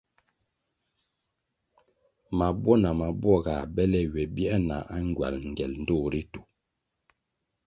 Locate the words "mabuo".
2.99-3.37